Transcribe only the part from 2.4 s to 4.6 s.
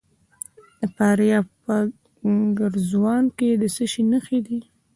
ګرزوان کې د څه شي نښې دي؟